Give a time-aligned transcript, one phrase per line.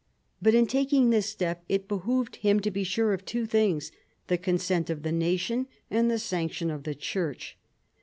[0.41, 3.91] But in taking this step it behoved him to be sure of two things,
[4.29, 7.53] the consent of the nation and the sanction of the Churcli.